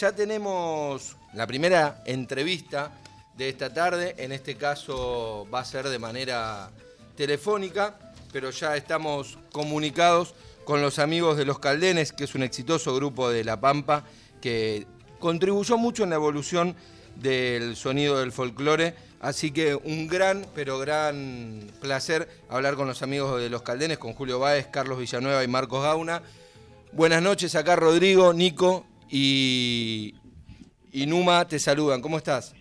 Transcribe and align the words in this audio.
ya 0.00 0.12
tenemos 0.12 1.14
la 1.34 1.46
primera 1.46 2.02
entrevista 2.06 2.90
de 3.36 3.50
esta 3.50 3.70
tarde. 3.70 4.14
En 4.16 4.32
este 4.32 4.56
caso 4.56 5.46
va 5.52 5.60
a 5.60 5.64
ser 5.66 5.90
de 5.90 5.98
manera 5.98 6.70
telefónica, 7.16 7.98
pero 8.32 8.48
ya 8.48 8.76
estamos 8.76 9.36
comunicados 9.52 10.34
con 10.64 10.80
los 10.80 10.98
amigos 10.98 11.36
de 11.36 11.44
Los 11.44 11.58
Caldenes, 11.58 12.14
que 12.14 12.24
es 12.24 12.34
un 12.34 12.42
exitoso 12.42 12.94
grupo 12.94 13.28
de 13.28 13.44
La 13.44 13.60
Pampa 13.60 14.04
que 14.40 14.86
contribuyó 15.18 15.76
mucho 15.76 16.04
en 16.04 16.10
la 16.10 16.16
evolución 16.16 16.74
del 17.16 17.76
sonido 17.76 18.20
del 18.20 18.32
folclore. 18.32 18.94
Así 19.20 19.50
que 19.50 19.74
un 19.74 20.08
gran, 20.08 20.46
pero 20.54 20.78
gran 20.78 21.70
placer 21.78 22.26
hablar 22.48 22.76
con 22.76 22.88
los 22.88 23.02
amigos 23.02 23.38
de 23.38 23.50
Los 23.50 23.60
Caldenes, 23.60 23.98
con 23.98 24.14
Julio 24.14 24.38
Báez, 24.38 24.66
Carlos 24.68 24.98
Villanueva 24.98 25.44
y 25.44 25.48
Marcos 25.48 25.82
Gauna. 25.82 26.22
Buenas 26.92 27.20
noches, 27.20 27.54
acá 27.54 27.76
Rodrigo, 27.76 28.32
Nico 28.32 28.86
y, 29.10 30.14
y 30.92 31.06
Numa 31.06 31.46
te 31.46 31.58
saludan. 31.58 32.00
¿Cómo 32.00 32.18
estás? 32.18 32.54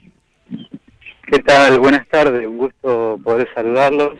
¿Qué 1.32 1.40
tal? 1.40 1.80
Buenas 1.80 2.08
tardes, 2.08 2.48
un 2.48 2.58
gusto 2.58 3.20
poder 3.24 3.48
saludarlos 3.54 4.18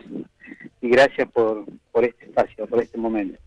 y 0.80 0.88
gracias 0.88 1.28
por, 1.32 1.64
por 1.90 2.04
este 2.04 2.26
espacio, 2.26 2.66
por 2.66 2.80
este 2.80 2.98
momento. 2.98 3.38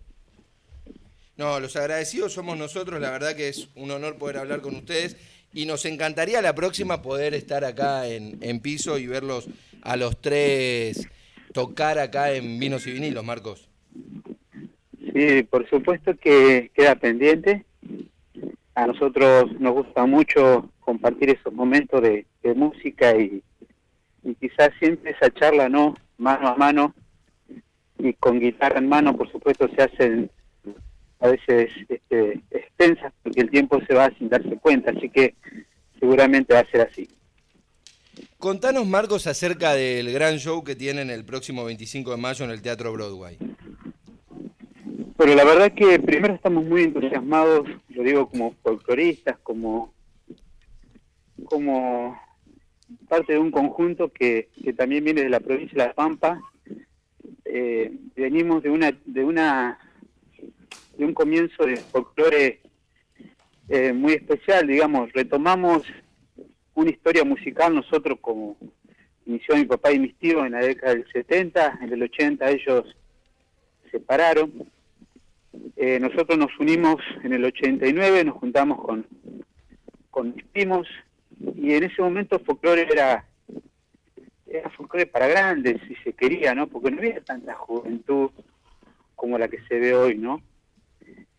No, 1.38 1.60
los 1.60 1.76
agradecidos 1.76 2.34
somos 2.34 2.58
nosotros, 2.58 3.00
la 3.00 3.10
verdad 3.10 3.36
que 3.36 3.48
es 3.48 3.70
un 3.76 3.90
honor 3.92 4.18
poder 4.18 4.38
hablar 4.38 4.62
con 4.62 4.76
ustedes 4.76 5.18
y 5.54 5.66
nos 5.66 5.86
encantaría 5.86 6.42
la 6.42 6.54
próxima 6.54 7.02
poder 7.02 7.34
estar 7.34 7.64
acá 7.64 8.08
en, 8.08 8.38
en 8.42 8.60
piso 8.60 8.98
y 8.98 9.08
verlos 9.08 9.48
a 9.82 9.96
los 9.96 10.20
tres 10.20 11.08
tocar 11.54 12.00
acá 12.00 12.34
en 12.34 12.60
Vinos 12.60 12.86
y 12.88 12.92
Vinilos, 12.92 13.24
Marcos. 13.24 13.70
Sí, 15.14 15.44
por 15.44 15.70
supuesto 15.70 16.16
que 16.18 16.72
queda 16.74 16.96
pendiente. 16.96 17.66
A 18.76 18.88
nosotros 18.88 19.52
nos 19.60 19.74
gusta 19.74 20.06
mucho 20.06 20.70
compartir 20.80 21.30
esos 21.30 21.54
momentos 21.54 22.02
de, 22.02 22.26
música 22.56 23.16
y, 23.16 23.42
y, 24.24 24.36
quizás 24.36 24.70
siempre 24.80 25.12
esa 25.12 25.32
charla, 25.34 25.70
¿no? 25.70 25.96
Mano 26.18 26.48
a 26.50 26.56
mano 26.56 26.94
y 28.00 28.14
con 28.14 28.40
guitarra 28.40 28.80
en 28.80 28.90
mano, 28.90 29.16
por 29.16 29.32
supuesto, 29.32 29.68
se 29.76 29.84
hacen 29.84 30.32
a 31.20 31.30
veces 31.30 31.72
este, 31.88 32.42
extensas 32.52 33.14
porque 33.24 33.42
el 33.42 33.50
tiempo 33.50 33.80
se 33.88 33.94
va 33.94 34.12
sin 34.18 34.28
darse 34.28 34.58
cuenta, 34.58 34.92
así 34.92 35.10
que 35.10 35.36
seguramente 36.00 36.54
va 36.54 36.60
a 36.60 36.70
ser 36.70 36.82
así. 36.82 37.08
Contanos, 38.38 38.86
Marcos, 38.86 39.26
acerca 39.26 39.74
del 39.74 40.12
gran 40.12 40.38
show 40.38 40.64
que 40.66 40.76
tienen 40.76 41.10
el 41.10 41.24
próximo 41.24 41.64
25 41.64 42.12
de 42.12 42.18
mayo 42.18 42.44
en 42.44 42.52
el 42.52 42.62
Teatro 42.62 42.92
Broadway. 42.92 43.38
Bueno, 45.24 45.38
la 45.38 45.46
verdad 45.46 45.72
que 45.72 46.00
primero 46.00 46.34
estamos 46.34 46.66
muy 46.66 46.84
entusiasmados, 46.84 47.66
lo 47.88 48.04
digo 48.04 48.28
como 48.28 48.56
folcloristas, 48.62 49.38
como, 49.40 49.94
como 51.46 52.20
parte 53.08 53.32
de 53.32 53.40
un 53.40 53.50
conjunto 53.50 54.12
que, 54.12 54.50
que 54.62 54.74
también 54.74 55.06
viene 55.06 55.22
de 55.22 55.30
la 55.30 55.40
provincia 55.40 55.82
de 55.82 55.88
La 55.88 55.94
Pampa. 55.94 56.42
Eh, 57.46 57.90
venimos 58.18 58.64
de 58.64 58.70
una, 58.70 58.92
de 59.06 59.24
una 59.24 59.80
de 60.98 61.06
un 61.06 61.14
comienzo 61.14 61.66
de 61.68 61.78
folclore 61.78 62.60
eh, 63.70 63.94
muy 63.94 64.16
especial, 64.16 64.68
digamos, 64.68 65.10
retomamos 65.14 65.84
una 66.74 66.90
historia 66.90 67.24
musical 67.24 67.74
nosotros 67.74 68.18
como 68.20 68.58
inició 69.26 69.56
mi 69.56 69.64
papá 69.64 69.94
y 69.94 70.00
mis 70.00 70.18
tíos 70.18 70.46
en 70.46 70.52
la 70.52 70.60
década 70.60 70.96
del 70.96 71.10
70, 71.14 71.80
en 71.82 71.94
el 71.94 72.04
80 72.04 72.52
ellos 72.52 72.94
se 73.84 73.92
separaron. 73.92 74.68
Eh, 75.76 76.00
nosotros 76.00 76.38
nos 76.38 76.52
unimos 76.60 76.98
en 77.24 77.34
el 77.34 77.46
89, 77.46 78.24
nos 78.24 78.38
juntamos 78.38 78.84
con, 78.84 79.06
con 80.10 80.36
mis 80.36 80.44
primos 80.46 80.88
y 81.56 81.74
en 81.74 81.84
ese 81.84 82.02
momento 82.02 82.40
folclore 82.40 82.88
era, 82.92 83.26
era 84.48 84.70
folclore 84.72 85.06
para 85.08 85.28
grandes, 85.28 85.82
si 85.88 85.96
se 85.98 86.14
quería, 86.14 86.56
¿no? 86.56 86.68
Porque 86.68 86.92
no 86.92 86.98
había 86.98 87.22
tanta 87.22 87.54
juventud 87.56 88.32
como 89.16 89.38
la 89.38 89.48
que 89.48 89.62
se 89.68 89.80
ve 89.80 89.94
hoy, 89.96 90.18
¿no? 90.18 90.42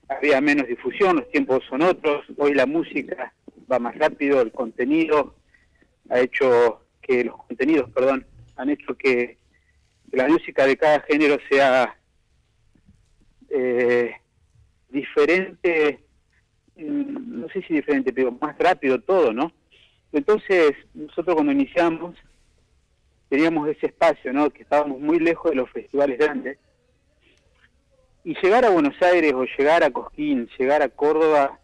había 0.08 0.40
menos 0.40 0.68
difusión, 0.68 1.16
los 1.16 1.28
tiempos 1.30 1.62
son 1.68 1.82
otros, 1.82 2.24
hoy 2.36 2.54
la 2.54 2.66
música 2.66 3.32
va 3.70 3.78
más 3.78 3.96
rápido, 3.96 4.40
el 4.40 4.52
contenido 4.52 5.34
ha 6.10 6.20
hecho 6.20 6.82
que 7.00 7.24
los 7.24 7.36
contenidos, 7.46 7.90
perdón, 7.90 8.26
han 8.56 8.70
hecho 8.70 8.96
que, 8.96 9.38
la 10.12 10.28
música 10.28 10.64
de 10.64 10.76
cada 10.76 11.00
género 11.00 11.38
sea 11.50 11.98
eh, 13.48 13.93
diferente, 15.24 16.00
mm, 16.76 17.40
no 17.40 17.48
sé 17.48 17.62
si 17.62 17.74
diferente, 17.74 18.12
pero 18.12 18.32
más 18.32 18.56
rápido 18.58 19.00
todo, 19.00 19.32
¿no? 19.32 19.52
Entonces, 20.12 20.72
nosotros 20.92 21.34
cuando 21.34 21.52
iniciamos, 21.52 22.16
teníamos 23.28 23.68
ese 23.68 23.86
espacio, 23.86 24.32
¿no? 24.32 24.50
Que 24.50 24.62
estábamos 24.62 25.00
muy 25.00 25.18
lejos 25.18 25.50
de 25.50 25.56
los 25.56 25.70
festivales 25.70 26.18
grandes, 26.18 26.58
y 28.22 28.34
llegar 28.42 28.64
a 28.64 28.70
Buenos 28.70 29.00
Aires 29.02 29.34
o 29.34 29.44
llegar 29.44 29.82
a 29.84 29.90
Cosquín, 29.90 30.48
llegar 30.58 30.82
a 30.82 30.88
Córdoba, 30.88 31.58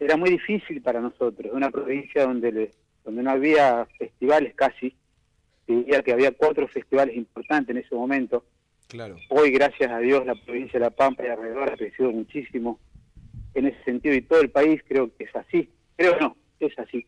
era 0.00 0.16
muy 0.16 0.30
difícil 0.30 0.82
para 0.82 1.00
nosotros, 1.00 1.52
una 1.52 1.70
provincia 1.70 2.24
donde, 2.24 2.72
donde 3.04 3.22
no 3.22 3.30
había 3.30 3.86
festivales 3.96 4.54
casi, 4.54 4.96
diría 5.66 6.02
que 6.02 6.12
había 6.12 6.32
cuatro 6.32 6.66
festivales 6.66 7.16
importantes 7.16 7.74
en 7.74 7.82
ese 7.82 7.94
momento. 7.94 8.44
Claro. 8.94 9.16
Hoy, 9.28 9.50
gracias 9.50 9.90
a 9.90 9.98
Dios, 9.98 10.24
la 10.24 10.36
provincia 10.36 10.78
de 10.78 10.84
La 10.84 10.90
Pampa 10.90 11.24
y 11.24 11.26
alrededor 11.26 11.68
ha 11.68 11.76
crecido 11.76 12.12
muchísimo 12.12 12.78
en 13.52 13.66
ese 13.66 13.82
sentido 13.82 14.14
y 14.14 14.22
todo 14.22 14.40
el 14.40 14.50
país 14.50 14.80
creo 14.86 15.10
que 15.16 15.24
es 15.24 15.34
así. 15.34 15.68
Creo 15.96 16.16
no, 16.20 16.36
es 16.60 16.78
así. 16.78 17.04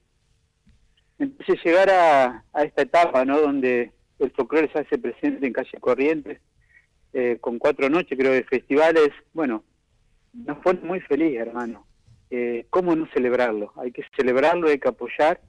Entonces 1.20 1.64
llegar 1.64 1.88
a, 1.90 2.42
a 2.52 2.62
esta 2.64 2.82
etapa, 2.82 3.24
¿no? 3.24 3.40
Donde 3.40 3.92
el 4.18 4.32
folclore 4.32 4.68
se 4.72 4.80
hace 4.80 4.98
presente 4.98 5.46
en 5.46 5.52
calle 5.52 5.78
Corrientes, 5.78 6.40
eh, 7.12 7.38
con 7.40 7.60
cuatro 7.60 7.88
noches, 7.88 8.18
creo, 8.18 8.32
de 8.32 8.42
festivales, 8.42 9.10
bueno, 9.32 9.62
nos 10.32 10.58
pone 10.58 10.80
muy 10.80 10.98
feliz, 10.98 11.38
hermano. 11.38 11.86
Eh, 12.30 12.66
¿Cómo 12.68 12.96
no 12.96 13.06
celebrarlo? 13.14 13.72
Hay 13.76 13.92
que 13.92 14.02
celebrarlo, 14.16 14.70
hay 14.70 14.80
que 14.80 14.88
apoyar 14.88 15.40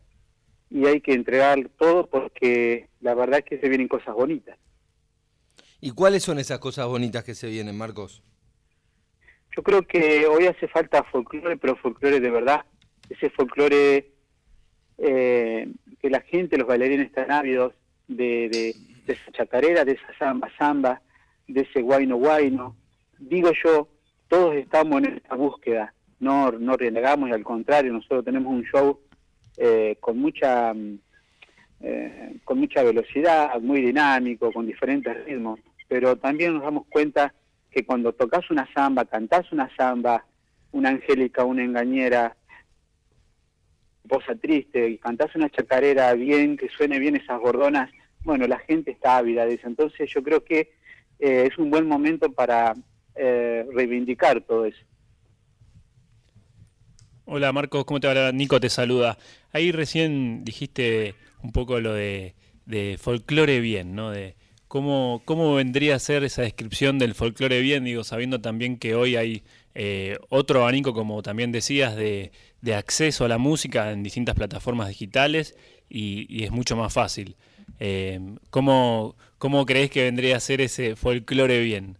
y 0.69 0.85
hay 0.85 1.01
que 1.01 1.13
entregar 1.13 1.57
todo 1.79 2.05
porque 2.05 2.89
la 3.01 3.15
verdad 3.15 3.39
es 3.39 3.45
que 3.45 3.59
se 3.59 3.69
vienen 3.69 3.87
cosas 3.87 4.13
bonitas. 4.13 4.55
¿Y 5.79 5.91
cuáles 5.91 6.23
son 6.23 6.39
esas 6.39 6.59
cosas 6.59 6.87
bonitas 6.87 7.23
que 7.23 7.35
se 7.35 7.47
vienen, 7.47 7.77
Marcos? 7.77 8.23
Yo 9.55 9.63
creo 9.63 9.81
que 9.83 10.25
hoy 10.27 10.45
hace 10.45 10.67
falta 10.67 11.03
folclore, 11.03 11.57
pero 11.57 11.75
folclore 11.75 12.19
de 12.19 12.29
verdad. 12.29 12.65
Ese 13.09 13.29
folclore 13.29 14.11
eh, 14.97 15.71
que 16.01 16.09
la 16.09 16.21
gente, 16.21 16.57
los 16.57 16.67
bailarines 16.67 17.07
están 17.07 17.31
ávidos 17.31 17.73
de, 18.07 18.49
de, 18.49 18.75
de 19.05 19.13
esa 19.13 19.31
chacarera, 19.31 19.85
de 19.85 19.93
esa 19.93 20.17
samba, 20.17 20.49
samba, 20.57 21.01
de 21.47 21.61
ese 21.61 21.81
guayno 21.81 22.17
guayno. 22.17 22.75
Digo 23.19 23.51
yo, 23.63 23.87
todos 24.27 24.55
estamos 24.55 25.03
en 25.03 25.17
esta 25.17 25.35
búsqueda, 25.35 25.93
no, 26.19 26.51
no 26.51 26.75
renegamos 26.75 27.29
y 27.29 27.33
al 27.33 27.43
contrario, 27.43 27.93
nosotros 27.93 28.25
tenemos 28.25 28.51
un 28.51 28.63
show 28.63 28.99
eh, 29.57 29.97
con 29.99 30.17
mucha 30.17 30.73
mm, 30.73 30.99
eh, 31.79 32.37
con 32.43 32.59
mucha 32.59 32.81
velocidad, 32.81 33.59
muy 33.61 33.81
dinámico, 33.81 34.51
con 34.51 34.65
diferentes 34.65 35.25
ritmos, 35.25 35.59
pero 35.87 36.15
también 36.17 36.53
nos 36.53 36.63
damos 36.63 36.85
cuenta 36.87 37.33
que 37.71 37.85
cuando 37.85 38.13
tocas 38.13 38.49
una 38.49 38.67
samba, 38.73 39.05
cantás 39.05 39.51
una 39.51 39.73
samba, 39.75 40.25
una 40.71 40.89
angélica, 40.89 41.43
una 41.43 41.63
engañera, 41.63 42.35
posa 44.07 44.35
triste, 44.35 44.89
y 44.89 44.97
cantás 44.97 45.35
una 45.35 45.49
chacarera 45.49 46.13
bien, 46.13 46.57
que 46.57 46.69
suene 46.69 46.99
bien 46.99 47.15
esas 47.15 47.39
gordonas, 47.39 47.89
bueno, 48.23 48.47
la 48.47 48.59
gente 48.59 48.91
está 48.91 49.17
ávida 49.17 49.45
de 49.45 49.55
eso. 49.55 49.67
Entonces 49.67 50.09
yo 50.13 50.23
creo 50.23 50.43
que 50.43 50.71
eh, 51.19 51.47
es 51.51 51.57
un 51.57 51.69
buen 51.69 51.87
momento 51.87 52.31
para 52.31 52.73
eh, 53.15 53.65
reivindicar 53.73 54.41
todo 54.41 54.65
eso. 54.65 54.83
Hola 57.25 57.51
Marcos, 57.51 57.83
¿cómo 57.85 57.99
te 57.99 58.07
va? 58.07 58.31
Nico 58.31 58.59
te 58.59 58.69
saluda. 58.69 59.17
Ahí 59.51 59.71
recién 59.71 60.45
dijiste 60.45 61.15
un 61.43 61.51
poco 61.51 61.79
lo 61.79 61.93
de, 61.93 62.33
folclore 62.99 63.59
bien, 63.59 63.95
¿no? 63.95 64.11
De 64.11 64.35
cómo, 64.67 65.21
cómo 65.25 65.55
vendría 65.55 65.95
a 65.95 65.99
ser 65.99 66.23
esa 66.23 66.41
descripción 66.41 66.99
del 66.99 67.15
folclore 67.15 67.61
bien, 67.61 67.83
digo, 67.83 68.03
sabiendo 68.03 68.41
también 68.41 68.77
que 68.77 68.95
hoy 68.95 69.15
hay 69.15 69.43
eh, 69.75 70.17
otro 70.29 70.61
abanico, 70.61 70.93
como 70.93 71.21
también 71.21 71.51
decías, 71.51 71.95
de, 71.95 72.31
acceso 72.75 73.23
a 73.23 73.29
la 73.29 73.37
música 73.37 73.91
en 73.91 74.03
distintas 74.03 74.35
plataformas 74.35 74.89
digitales 74.89 75.55
y 75.89 76.43
es 76.43 76.51
mucho 76.51 76.75
más 76.75 76.93
fácil. 76.93 77.37
Eh, 77.79 78.19
¿cómo, 78.49 79.15
¿Cómo 79.37 79.65
crees 79.65 79.91
que 79.91 80.03
vendría 80.03 80.37
a 80.37 80.39
ser 80.39 80.61
ese 80.61 80.95
folclore 80.95 81.61
bien? 81.61 81.97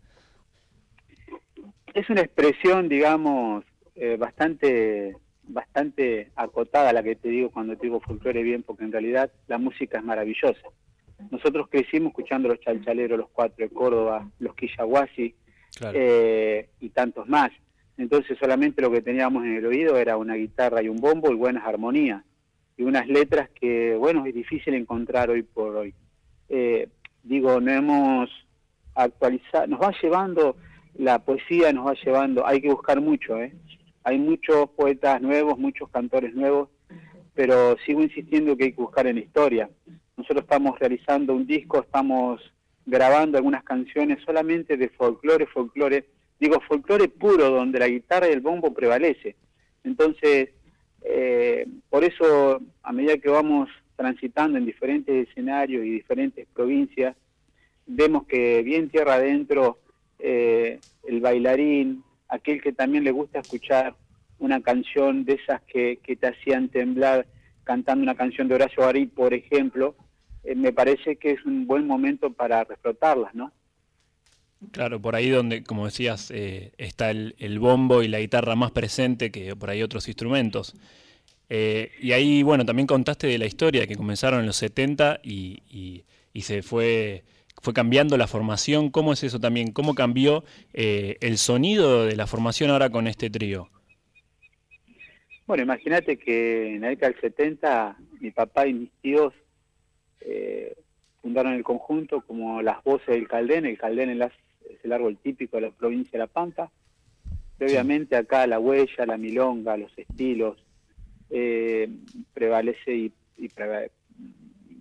Es 1.93 2.09
una 2.09 2.21
expresión, 2.21 2.89
digamos, 2.89 3.63
eh, 3.95 4.17
bastante 4.17 5.15
bastante 5.49 6.29
acotada 6.35 6.91
la 6.91 7.01
que 7.01 7.15
te 7.15 7.29
digo 7.29 7.49
cuando 7.49 7.77
te 7.77 7.83
digo 7.83 8.01
folclore 8.01 8.43
bien, 8.43 8.63
porque 8.63 8.83
en 8.83 8.91
realidad 8.91 9.31
la 9.47 9.57
música 9.57 9.97
es 9.97 10.03
maravillosa. 10.03 10.59
Nosotros 11.31 11.67
crecimos 11.69 12.11
escuchando 12.11 12.47
los 12.47 12.59
chalchaleros, 12.59 13.17
los 13.17 13.29
cuatro 13.29 13.65
de 13.65 13.73
Córdoba, 13.73 14.29
los 14.39 14.55
quillahuasi 14.55 15.35
eh, 15.93 16.69
y 16.79 16.89
tantos 16.89 17.27
más. 17.27 17.51
Entonces 17.97 18.37
solamente 18.39 18.81
lo 18.81 18.91
que 18.91 19.01
teníamos 19.01 19.43
en 19.43 19.55
el 19.57 19.65
oído 19.65 19.97
era 19.97 20.17
una 20.17 20.35
guitarra 20.35 20.83
y 20.83 20.89
un 20.89 20.97
bombo 20.97 21.31
y 21.31 21.35
buenas 21.35 21.65
armonías. 21.65 22.23
Y 22.77 22.83
unas 22.83 23.07
letras 23.07 23.49
que, 23.49 23.95
bueno, 23.95 24.25
es 24.25 24.33
difícil 24.35 24.75
encontrar 24.75 25.31
hoy 25.31 25.41
por 25.41 25.75
hoy. 25.75 25.95
Eh, 26.49 26.87
digo, 27.23 27.59
no 27.59 27.71
hemos 27.71 28.29
actualizado, 28.93 29.67
nos 29.67 29.81
va 29.81 29.91
llevando, 29.99 30.55
la 30.95 31.19
poesía 31.19 31.73
nos 31.73 31.87
va 31.87 31.93
llevando, 31.93 32.45
hay 32.45 32.61
que 32.61 32.69
buscar 32.69 33.01
mucho, 33.01 33.41
¿eh? 33.41 33.53
Hay 34.03 34.19
muchos 34.19 34.69
poetas 34.69 35.21
nuevos, 35.21 35.57
muchos 35.57 35.89
cantores 35.89 36.33
nuevos, 36.33 36.69
pero 37.33 37.75
sigo 37.85 38.01
insistiendo 38.01 38.55
que 38.55 38.65
hay 38.65 38.71
que 38.71 38.81
buscar 38.81 39.05
en 39.07 39.15
la 39.15 39.21
historia. 39.21 39.69
Nosotros 40.17 40.43
estamos 40.43 40.77
realizando 40.79 41.33
un 41.35 41.45
disco, 41.45 41.79
estamos 41.79 42.41
grabando 42.85 43.37
algunas 43.37 43.63
canciones 43.63 44.17
solamente 44.25 44.75
de 44.75 44.89
folclore, 44.89 45.45
folclore, 45.45 46.05
digo 46.39 46.59
folclore 46.67 47.07
puro, 47.07 47.51
donde 47.51 47.79
la 47.79 47.87
guitarra 47.87 48.27
y 48.27 48.31
el 48.31 48.41
bombo 48.41 48.73
prevalece. 48.73 49.35
Entonces, 49.83 50.49
eh, 51.03 51.67
por 51.89 52.03
eso, 52.03 52.59
a 52.81 52.91
medida 52.91 53.17
que 53.17 53.29
vamos 53.29 53.69
transitando 53.95 54.57
en 54.57 54.65
diferentes 54.65 55.29
escenarios 55.29 55.85
y 55.85 55.91
diferentes 55.91 56.47
provincias, 56.53 57.15
vemos 57.85 58.25
que 58.25 58.63
bien 58.63 58.89
tierra 58.89 59.15
adentro, 59.15 59.79
eh, 60.17 60.79
el 61.07 61.21
bailarín, 61.21 62.03
aquel 62.27 62.61
que 62.61 62.73
también 62.73 63.03
le 63.03 63.11
gusta 63.11 63.39
escuchar 63.39 63.95
una 64.39 64.61
canción 64.61 65.25
de 65.25 65.33
esas 65.33 65.61
que, 65.61 65.99
que 66.03 66.15
te 66.15 66.27
hacían 66.27 66.69
temblar 66.69 67.27
cantando 67.63 68.03
una 68.03 68.15
canción 68.15 68.47
de 68.47 68.55
Horacio 68.55 68.83
Garí, 68.83 69.07
por 69.07 69.33
ejemplo, 69.33 69.95
eh, 70.47 70.55
me 70.55 70.71
parece 70.71 71.17
que 71.17 71.31
es 71.31 71.45
un 71.45 71.67
buen 71.67 71.85
momento 71.85 72.31
para 72.31 72.63
reflotarlas, 72.63 73.35
¿no? 73.35 73.51
Claro, 74.71 75.01
por 75.01 75.13
ahí 75.15 75.29
donde, 75.29 75.63
como 75.63 75.85
decías, 75.85 76.31
eh, 76.31 76.71
está 76.77 77.11
el, 77.11 77.59
bombo 77.59 78.01
y 78.01 78.07
la 78.07 78.21
guitarra 78.21 78.55
más 78.55 78.71
presente 78.71 79.29
que 79.29 79.55
por 79.57 79.69
ahí 79.69 79.83
otros 79.83 80.07
instrumentos. 80.07 80.73
Eh, 81.49 81.91
y 81.99 82.13
ahí, 82.13 82.44
bueno, 82.44 82.65
también 82.65 82.88
contaste 82.88 83.27
de 83.27 83.38
la 83.38 83.45
historia, 83.45 83.88
que 83.88 83.97
comenzaron 83.97 84.39
en 84.39 84.45
los 84.45 84.55
70 84.55 85.19
y, 85.21 86.03
se 86.41 86.63
fue, 86.63 87.23
fue 87.61 87.73
cambiando 87.73 88.17
la 88.17 88.25
formación. 88.25 88.89
¿Cómo 88.89 89.11
es 89.11 89.23
eso 89.23 89.39
también? 89.39 89.73
¿Cómo 89.73 89.95
cambió 89.95 90.45
el 90.73 91.38
sonido 91.38 92.05
de 92.05 92.15
la 92.15 92.25
formación 92.25 92.71
ahora 92.71 92.89
con 92.89 93.07
este 93.07 93.29
trío? 93.29 93.69
Bueno, 95.45 95.63
imagínate 95.63 96.17
que 96.17 96.75
en 96.75 96.81
la 96.81 96.89
década 96.89 97.11
del 97.11 97.21
70 97.21 97.97
mi 98.21 98.31
papá 98.31 98.65
y 98.67 98.73
mis 98.73 98.91
tíos 99.01 99.33
eh, 100.21 100.75
fundaron 101.21 101.53
el 101.53 101.63
conjunto 101.63 102.21
como 102.21 102.61
las 102.61 102.83
voces 102.83 103.07
del 103.07 103.27
Caldén, 103.27 103.65
el 103.65 103.77
Caldén 103.77 104.21
es 104.21 104.31
el 104.83 104.91
árbol 104.91 105.17
típico 105.17 105.57
de 105.57 105.63
la 105.63 105.71
provincia 105.71 106.11
de 106.13 106.19
La 106.19 106.27
Pampa, 106.27 106.71
obviamente 107.59 108.15
acá 108.15 108.45
la 108.47 108.59
huella, 108.59 109.05
la 109.05 109.17
milonga, 109.17 109.77
los 109.77 109.91
estilos, 109.97 110.57
eh, 111.29 111.89
prevalece 112.33 112.95
y, 112.95 113.13
y, 113.37 113.49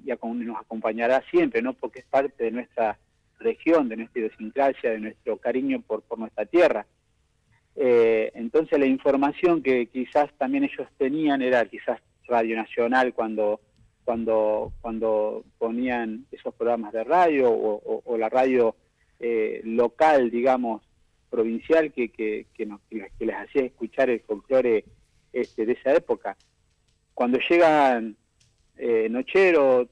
nos 0.07 0.57
acompañará 0.61 1.23
siempre, 1.31 1.63
¿no? 1.63 1.73
Porque 1.75 2.01
es 2.01 2.07
parte 2.07 2.45
de 2.45 2.51
nuestra 2.51 2.99
región, 3.39 3.89
de 3.89 3.97
nuestra 3.97 4.21
idiosincrasia, 4.21 4.91
de 4.91 5.01
nuestro 5.01 5.37
cariño 5.39 5.83
por, 5.83 6.03
por 6.03 6.19
nuestra 6.19 6.47
tierra. 6.47 6.87
Eh, 7.75 8.31
entonces 8.35 8.79
la 8.79 8.87
información 8.87 9.63
que 9.63 9.87
quizás 9.87 10.33
también 10.39 10.65
ellos 10.65 10.89
tenían 10.97 11.43
era 11.43 11.65
quizás 11.67 12.01
Radio 12.27 12.57
Nacional 12.57 13.13
cuando 13.13 13.61
cuando, 14.07 14.73
cuando 14.81 15.45
ponían 15.59 16.27
esos 16.31 16.55
programas 16.55 16.93
de 16.93 17.03
radio 17.03 17.51
o, 17.51 18.17
la 18.17 18.29
radio 18.29 18.77
eh, 19.19 19.61
local, 19.65 20.31
digamos, 20.31 20.83
provincial, 21.29 21.93
que, 21.93 22.11
que, 22.11 22.47
que, 22.55 22.69
les 23.19 23.37
hacía 23.37 23.65
escuchar 23.65 24.09
el 24.09 24.21
folclore 24.21 24.85
este, 25.33 25.67
de 25.67 25.73
esa 25.73 25.93
época. 25.93 26.37
Cuando 27.15 27.41
llegan 27.51 28.17
eh, 28.77 29.09
Nochero, 29.11 29.89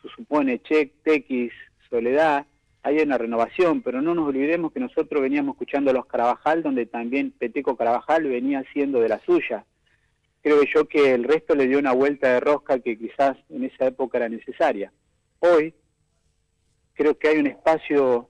se 0.00 0.08
supone 0.10 0.62
Che, 0.62 0.92
Tequis, 1.02 1.52
Soledad, 1.90 2.46
hay 2.84 3.00
una 3.00 3.18
renovación, 3.18 3.82
pero 3.82 4.00
no 4.02 4.14
nos 4.14 4.28
olvidemos 4.28 4.72
que 4.72 4.78
nosotros 4.78 5.20
veníamos 5.20 5.54
escuchando 5.54 5.90
a 5.90 5.94
los 5.94 6.06
Carabajal, 6.06 6.62
donde 6.62 6.86
también 6.86 7.32
Peteco 7.32 7.76
Carabajal 7.76 8.22
venía 8.22 8.60
haciendo 8.60 9.00
de 9.00 9.08
la 9.08 9.18
suya 9.26 9.64
creo 10.46 10.62
yo 10.72 10.86
que 10.86 11.12
el 11.12 11.24
resto 11.24 11.56
le 11.56 11.66
dio 11.66 11.76
una 11.76 11.92
vuelta 11.92 12.34
de 12.34 12.38
rosca 12.38 12.78
que 12.78 12.96
quizás 12.96 13.36
en 13.50 13.64
esa 13.64 13.86
época 13.86 14.18
era 14.18 14.28
necesaria. 14.28 14.92
Hoy 15.40 15.74
creo 16.94 17.18
que 17.18 17.26
hay 17.26 17.38
un 17.38 17.48
espacio, 17.48 18.28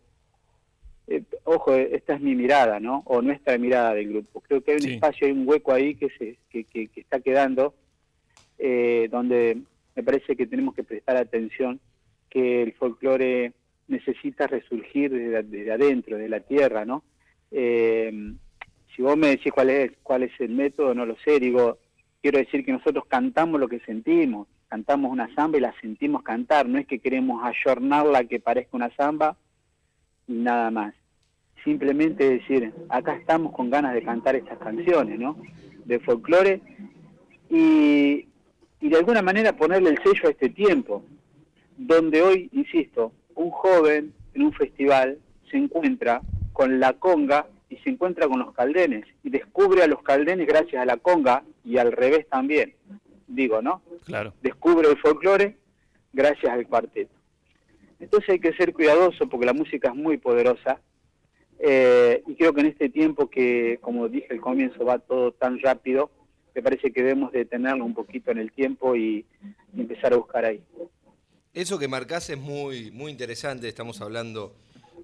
eh, 1.09 1.23
ojo, 1.45 1.75
esta 1.75 2.15
es 2.15 2.23
mi 2.23 2.35
mirada, 2.35 2.81
¿no? 2.81 3.03
O 3.05 3.21
nuestra 3.21 3.59
mirada 3.59 3.93
del 3.93 4.09
grupo. 4.09 4.41
Creo 4.41 4.63
que 4.65 4.71
hay 4.73 4.79
un 4.79 4.93
espacio, 4.93 5.27
hay 5.27 5.35
un 5.35 5.47
hueco 5.47 5.75
ahí 5.75 5.95
que 5.95 6.09
se 6.09 6.39
que, 6.49 6.89
está 6.97 7.21
quedando, 7.21 7.75
eh, 8.57 9.09
donde 9.11 9.59
me 9.95 10.03
parece 10.03 10.37
que 10.37 10.47
tenemos 10.47 10.75
que 10.75 10.85
prestar 10.85 11.19
atención, 11.19 11.81
que 12.31 12.63
el 12.63 12.73
folclore 12.73 13.53
necesita 13.89 14.47
resurgir 14.47 15.11
desde, 15.11 15.71
adentro, 15.71 16.17
de 16.17 16.31
la 16.31 16.41
tierra, 16.41 16.87
¿no? 16.87 17.05
Eh, 17.51 18.33
si 18.95 19.03
vos 19.03 19.19
me 19.19 19.29
decís 19.29 19.53
cuál 19.53 19.69
es 19.69 19.93
cuál 20.03 20.23
es 20.23 20.33
el 20.41 20.53
método, 20.53 20.95
no 20.95 21.05
lo 21.05 21.15
sé, 21.19 21.39
digo, 21.39 21.79
quiero 22.27 22.41
decir 22.41 22.65
que 22.65 22.73
nosotros 22.73 23.05
cantamos 23.07 23.61
lo 23.61 23.69
que 23.69 23.79
sentimos, 23.87 24.49
cantamos 24.67 25.13
una 25.13 25.33
samba 25.37 25.59
y 25.59 25.61
la 25.61 25.73
sentimos 25.81 26.25
cantar, 26.25 26.69
no 26.69 26.77
es 26.77 26.85
que 26.85 26.99
queremos 26.99 27.41
ayornarla 27.45 28.25
que 28.25 28.41
parezca 28.41 28.77
una 28.77 28.91
samba 28.97 29.37
y 30.27 30.33
nada 30.33 30.73
más. 30.73 30.93
Simplemente 31.63 32.29
decir, 32.29 32.73
acá 32.89 33.15
estamos 33.15 33.53
con 33.53 33.71
ganas 33.71 33.95
de 33.95 34.03
cantar 34.03 34.35
estas 34.35 34.59
canciones, 34.59 35.21
¿no? 35.21 35.37
De 35.85 36.01
folclore 36.01 36.61
y, 37.49 38.27
y 38.81 38.89
de 38.89 38.97
alguna 38.97 39.23
manera 39.23 39.53
ponerle 39.53 39.91
el 39.91 40.03
sello 40.03 40.27
a 40.27 40.33
este 40.33 40.49
tiempo, 40.49 41.05
donde 41.77 42.23
hoy, 42.23 42.49
insisto, 42.51 43.13
un 43.37 43.51
joven 43.51 44.13
en 44.35 44.43
un 44.43 44.53
festival 44.53 45.21
se 45.49 45.59
encuentra 45.59 46.23
con 46.53 46.81
la 46.81 46.95
conga 46.95 47.47
y 47.69 47.77
se 47.79 47.91
encuentra 47.91 48.29
con 48.29 48.39
los 48.39 48.55
caldenes 48.55 49.07
y 49.23 49.31
descubre 49.31 49.83
a 49.83 49.87
los 49.87 50.03
caldenes 50.03 50.47
gracias 50.47 50.81
a 50.81 50.87
la 50.87 50.97
conga 50.97 51.43
y 51.65 51.79
al 51.79 51.93
revés 51.93 52.27
también, 52.29 52.75
digo, 53.27 53.61
¿no? 53.63 53.83
Claro. 54.05 54.33
Descubre 54.43 54.89
el 54.89 54.99
folclore 54.99 55.57
gracias 56.13 56.53
al 56.53 56.67
cuarteto. 56.67 57.15
Entonces 57.99 58.31
hay 58.31 58.41
que 58.41 58.53
ser 58.55 58.73
cuidadoso 58.73 59.29
porque 59.29 59.47
la 59.47 59.53
música 59.53 59.89
es 59.89 59.95
muy 59.95 60.19
poderosa 60.19 60.81
eh, 61.59 62.23
y 62.27 62.35
creo 62.35 62.53
que 62.53 62.61
en 62.61 62.67
este 62.67 62.89
tiempo 62.89 63.31
que, 63.31 63.79
como 63.81 64.09
dije 64.09 64.29
al 64.31 64.41
comienzo, 64.41 64.85
va 64.85 64.99
todo 64.99 65.33
tan 65.33 65.59
rápido, 65.61 66.11
me 66.55 66.63
parece 66.63 66.93
que 66.93 67.03
debemos 67.03 67.33
detenerlo 67.33 67.85
un 67.85 67.95
poquito 67.95 68.31
en 68.31 68.39
el 68.39 68.53
tiempo 68.53 68.97
y, 68.97 69.25
y 69.75 69.81
empezar 69.81 70.13
a 70.13 70.17
buscar 70.17 70.45
ahí. 70.45 70.63
Eso 71.53 71.79
que 71.79 71.89
marcás 71.89 72.29
es 72.29 72.39
muy, 72.39 72.91
muy 72.91 73.11
interesante, 73.11 73.69
estamos 73.69 74.01
hablando 74.03 74.55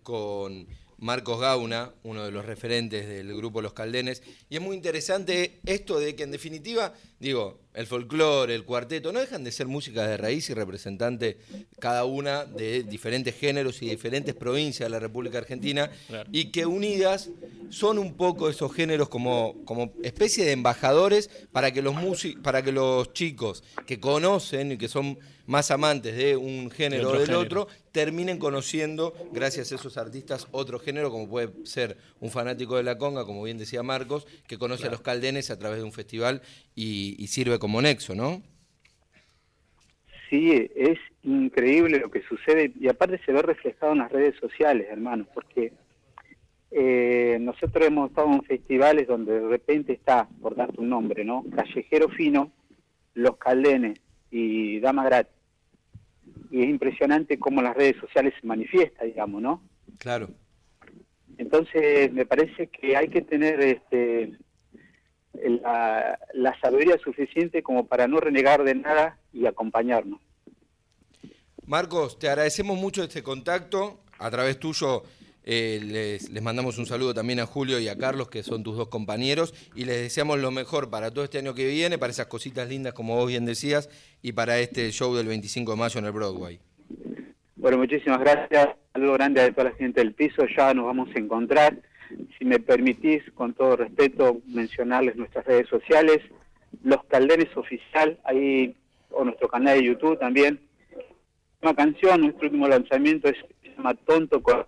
con 0.02 0.66
Marcos 1.02 1.40
Gauna, 1.40 1.92
uno 2.04 2.24
de 2.24 2.30
los 2.30 2.46
referentes 2.46 3.08
del 3.08 3.36
grupo 3.36 3.60
Los 3.60 3.72
Caldenes. 3.72 4.22
Y 4.48 4.54
es 4.54 4.62
muy 4.62 4.76
interesante 4.76 5.58
esto 5.66 5.98
de 5.98 6.14
que 6.14 6.22
en 6.22 6.30
definitiva, 6.30 6.94
digo, 7.18 7.58
el 7.74 7.86
folclore, 7.86 8.54
el 8.54 8.64
cuarteto, 8.64 9.12
no 9.12 9.20
dejan 9.20 9.44
de 9.44 9.52
ser 9.52 9.66
música 9.66 10.06
de 10.06 10.16
raíz 10.16 10.50
y 10.50 10.54
representante 10.54 11.38
cada 11.78 12.04
una 12.04 12.44
de 12.44 12.82
diferentes 12.82 13.34
géneros 13.34 13.82
y 13.82 13.88
diferentes 13.88 14.34
provincias 14.34 14.86
de 14.86 14.90
la 14.90 14.98
República 14.98 15.38
Argentina 15.38 15.90
y 16.30 16.46
que 16.46 16.66
unidas 16.66 17.30
son 17.70 17.98
un 17.98 18.14
poco 18.14 18.48
esos 18.50 18.72
géneros 18.74 19.08
como, 19.08 19.56
como 19.64 19.92
especie 20.02 20.44
de 20.44 20.52
embajadores 20.52 21.30
para 21.50 21.72
que 21.72 21.80
los 21.80 21.94
para 22.42 22.62
que 22.62 22.72
los 22.72 23.12
chicos 23.12 23.64
que 23.86 24.00
conocen 24.00 24.72
y 24.72 24.78
que 24.78 24.88
son 24.88 25.18
más 25.46 25.70
amantes 25.70 26.16
de 26.16 26.36
un 26.36 26.70
género 26.70 27.10
o 27.10 27.18
del 27.18 27.34
otro, 27.34 27.68
terminen 27.90 28.38
conociendo, 28.38 29.14
gracias 29.32 29.72
a 29.72 29.74
esos 29.74 29.96
artistas, 29.96 30.46
otro 30.50 30.78
género, 30.78 31.10
como 31.10 31.28
puede 31.28 31.50
ser 31.64 31.98
un 32.20 32.30
fanático 32.30 32.76
de 32.76 32.82
la 32.82 32.96
conga, 32.96 33.24
como 33.24 33.42
bien 33.42 33.58
decía 33.58 33.82
Marcos, 33.82 34.26
que 34.46 34.58
conoce 34.58 34.86
a 34.86 34.90
los 34.90 35.00
caldenes 35.00 35.50
a 35.50 35.58
través 35.58 35.78
de 35.78 35.84
un 35.84 35.92
festival 35.92 36.42
y, 36.74 37.26
sirve 37.32 37.58
como 37.62 37.80
nexo, 37.80 38.16
¿no? 38.16 38.42
Sí, 40.28 40.68
es 40.74 40.98
increíble 41.22 42.00
lo 42.00 42.10
que 42.10 42.20
sucede 42.22 42.72
y 42.74 42.88
aparte 42.88 43.20
se 43.24 43.30
ve 43.30 43.40
reflejado 43.40 43.92
en 43.92 43.98
las 43.98 44.10
redes 44.10 44.34
sociales, 44.40 44.88
hermanos, 44.90 45.28
porque 45.32 45.72
eh, 46.72 47.38
nosotros 47.40 47.86
hemos 47.86 48.10
estado 48.10 48.32
en 48.32 48.42
festivales 48.42 49.06
donde 49.06 49.38
de 49.38 49.46
repente 49.46 49.92
está, 49.92 50.28
por 50.40 50.56
darte 50.56 50.80
un 50.80 50.88
nombre, 50.88 51.24
¿no? 51.24 51.44
Callejero 51.54 52.08
Fino, 52.08 52.50
Los 53.14 53.36
Caldenes, 53.36 54.00
y 54.32 54.80
Dama 54.80 55.04
Gratis. 55.04 55.32
Y 56.50 56.62
es 56.62 56.68
impresionante 56.68 57.38
cómo 57.38 57.62
las 57.62 57.76
redes 57.76 57.94
sociales 58.00 58.34
se 58.40 58.44
manifiesta, 58.44 59.04
digamos, 59.04 59.40
¿no? 59.40 59.62
Claro. 59.98 60.30
Entonces, 61.38 62.12
me 62.12 62.26
parece 62.26 62.66
que 62.66 62.96
hay 62.96 63.06
que 63.06 63.22
tener 63.22 63.60
este, 63.60 64.32
la, 65.34 66.18
la 66.34 66.60
sabiduría 66.60 66.98
suficiente 66.98 67.62
como 67.62 67.86
para 67.86 68.06
no 68.06 68.20
renegar 68.20 68.64
de 68.64 68.74
nada 68.74 69.18
y 69.32 69.46
acompañarnos. 69.46 70.20
Marcos, 71.66 72.18
te 72.18 72.28
agradecemos 72.28 72.78
mucho 72.78 73.02
este 73.02 73.22
contacto. 73.22 74.00
A 74.18 74.30
través 74.30 74.58
tuyo 74.58 75.02
Eh, 75.44 75.80
les, 75.82 76.30
les, 76.30 76.42
mandamos 76.42 76.78
un 76.78 76.86
saludo 76.86 77.14
también 77.14 77.40
a 77.40 77.46
Julio 77.46 77.80
y 77.80 77.88
a 77.88 77.98
Carlos, 77.98 78.28
que 78.28 78.42
son 78.42 78.62
tus 78.62 78.76
dos 78.76 78.88
compañeros, 78.88 79.54
y 79.74 79.84
les 79.84 80.00
deseamos 80.02 80.38
lo 80.38 80.50
mejor 80.50 80.88
para 80.88 81.10
todo 81.10 81.24
este 81.24 81.38
año 81.38 81.54
que 81.54 81.66
viene, 81.66 81.98
para 81.98 82.12
esas 82.12 82.26
cositas 82.26 82.68
lindas, 82.68 82.92
como 82.92 83.16
vos 83.16 83.26
bien 83.26 83.44
decías, 83.44 83.88
y 84.22 84.32
para 84.32 84.58
este 84.58 84.90
show 84.92 85.14
del 85.14 85.26
25 85.26 85.72
de 85.72 85.78
mayo 85.78 85.98
en 85.98 86.06
el 86.06 86.12
Broadway. 86.12 86.60
Bueno, 87.56 87.78
muchísimas 87.78 88.20
gracias. 88.20 88.68
Saludo 88.92 89.14
grande 89.14 89.40
a 89.40 89.50
toda 89.50 89.70
la 89.70 89.76
gente 89.76 90.00
del 90.00 90.14
piso. 90.14 90.44
Ya 90.56 90.74
nos 90.74 90.86
vamos 90.86 91.08
a 91.14 91.18
encontrar. 91.18 91.76
Si 92.38 92.44
me 92.44 92.58
permitís, 92.58 93.22
con 93.34 93.54
todo 93.54 93.76
respeto, 93.76 94.40
mencionarles 94.46 95.16
nuestras 95.16 95.44
redes 95.44 95.68
sociales. 95.68 96.20
Los 96.82 97.04
Caldenes 97.04 97.54
Oficial, 97.56 98.18
ahí, 98.24 98.74
o 99.10 99.24
nuestro 99.24 99.48
canal 99.48 99.78
de 99.78 99.86
YouTube 99.86 100.18
también. 100.18 100.60
Una 101.60 101.74
canción, 101.74 102.22
nuestro 102.22 102.46
último 102.46 102.66
lanzamiento 102.66 103.28
es, 103.28 103.36
se 103.62 103.74
llama 103.76 103.94
Tonto 103.94 104.42
con 104.42 104.66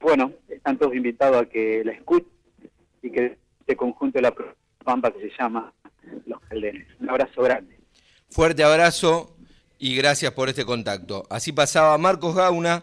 bueno, 0.00 0.32
están 0.48 0.78
todos 0.78 0.94
invitados 0.94 1.42
a 1.42 1.44
que 1.44 1.82
la 1.84 1.92
escuchen 1.92 2.32
y 3.02 3.10
que 3.10 3.38
este 3.60 3.76
conjunto 3.76 4.18
de 4.18 4.22
la 4.22 4.34
Pampa 4.82 5.12
que 5.12 5.20
se 5.20 5.32
llama 5.38 5.72
Los 6.26 6.40
Caldenes. 6.40 6.88
Un 6.98 7.10
abrazo 7.10 7.42
grande. 7.42 7.78
Fuerte 8.30 8.64
abrazo 8.64 9.36
y 9.78 9.94
gracias 9.94 10.32
por 10.32 10.48
este 10.48 10.64
contacto. 10.64 11.26
Así 11.28 11.52
pasaba 11.52 11.96
Marcos 11.98 12.34
Gauna, 12.34 12.82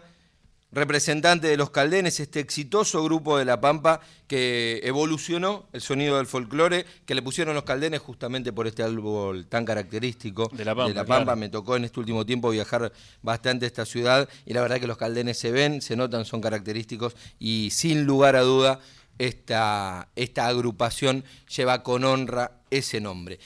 representante 0.70 1.46
de 1.48 1.56
Los 1.56 1.70
Caldenes, 1.70 2.20
este 2.20 2.40
exitoso 2.40 3.02
grupo 3.02 3.38
de 3.38 3.44
La 3.44 3.60
Pampa 3.60 4.00
que 4.26 4.80
evolucionó 4.84 5.66
el 5.72 5.80
sonido 5.80 6.18
del 6.18 6.26
folclore, 6.26 6.84
que 7.06 7.14
le 7.14 7.22
pusieron 7.22 7.54
Los 7.54 7.64
Caldenes 7.64 8.00
justamente 8.00 8.52
por 8.52 8.66
este 8.66 8.82
árbol 8.82 9.46
tan 9.46 9.64
característico 9.64 10.50
de 10.52 10.64
La 10.64 10.74
Pampa. 10.74 10.88
De 10.88 10.94
la 10.94 11.04
Pampa. 11.04 11.36
Me 11.36 11.48
tocó 11.48 11.76
en 11.76 11.84
este 11.84 12.00
último 12.00 12.26
tiempo 12.26 12.50
viajar 12.50 12.92
bastante 13.22 13.64
a 13.64 13.68
esta 13.68 13.86
ciudad 13.86 14.28
y 14.44 14.52
la 14.52 14.60
verdad 14.60 14.78
que 14.80 14.86
Los 14.86 14.98
Caldenes 14.98 15.38
se 15.38 15.50
ven, 15.50 15.80
se 15.80 15.96
notan, 15.96 16.24
son 16.24 16.40
característicos 16.40 17.16
y 17.38 17.70
sin 17.72 18.04
lugar 18.04 18.36
a 18.36 18.42
duda 18.42 18.80
esta, 19.18 20.08
esta 20.16 20.46
agrupación 20.46 21.24
lleva 21.54 21.82
con 21.82 22.04
honra 22.04 22.52
ese 22.70 23.00
nombre. 23.00 23.38